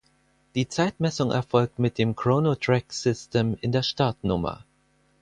[0.55, 4.65] Die Zeitmessung erfolgt mit dem Chrono Track System in der Startnummer.